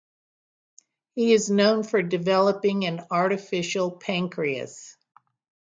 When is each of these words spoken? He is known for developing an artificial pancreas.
He 1.13 1.31
is 1.31 1.51
known 1.51 1.83
for 1.83 2.01
developing 2.01 2.87
an 2.87 3.05
artificial 3.11 3.91
pancreas. 3.91 4.97